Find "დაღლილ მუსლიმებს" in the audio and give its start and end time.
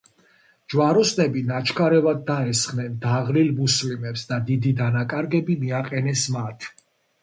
3.05-4.27